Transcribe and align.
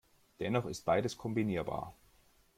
Dennoch 0.39 0.65
ist 0.65 0.83
beides 0.83 1.15
kombinierbar. 1.15 1.93